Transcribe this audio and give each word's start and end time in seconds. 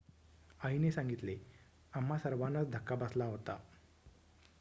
"आईने 0.59 0.91
सांगितले 0.91 1.35
"आम्हा 1.93 2.17
सर्वांनाच 2.17 2.69
धक्का 2.71 2.95
बसला 2.95 3.25
होता."" 3.25 3.57